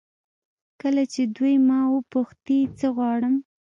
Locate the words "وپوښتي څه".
1.95-2.87